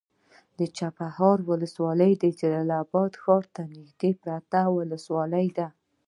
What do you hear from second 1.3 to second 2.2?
ولسوالي